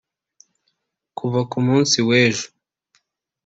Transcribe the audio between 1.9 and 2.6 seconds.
w’ejo